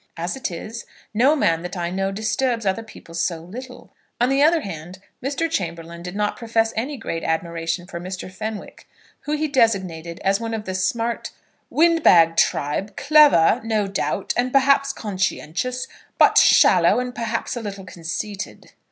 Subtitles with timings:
[0.17, 4.41] As it is, no man that I know disturbs other people so little." On the
[4.41, 5.47] other hand, Mr.
[5.47, 8.31] Chamberlaine did not profess any great admiration for Mr.
[8.31, 8.87] Fenwick,
[9.25, 11.29] who he designated as one of the smart
[11.69, 15.87] "windbag tribe, clever, no doubt, and perhaps conscientious,
[16.17, 18.71] but shallow and perhaps a little conceited."